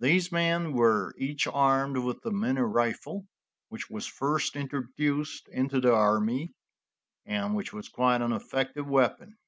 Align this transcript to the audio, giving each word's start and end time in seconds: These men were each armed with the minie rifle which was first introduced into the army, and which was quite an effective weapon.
These 0.00 0.32
men 0.32 0.72
were 0.72 1.14
each 1.16 1.46
armed 1.46 1.98
with 1.98 2.22
the 2.22 2.32
minie 2.32 2.62
rifle 2.62 3.28
which 3.68 3.88
was 3.88 4.08
first 4.08 4.56
introduced 4.56 5.46
into 5.46 5.80
the 5.80 5.94
army, 5.94 6.52
and 7.24 7.54
which 7.54 7.72
was 7.72 7.88
quite 7.88 8.22
an 8.22 8.32
effective 8.32 8.88
weapon. 8.88 9.38